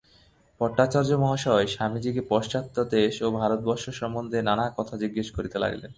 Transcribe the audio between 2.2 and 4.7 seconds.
পাশ্চাত্য দেশ ও ভারতবর্ষ সম্বন্ধে নানা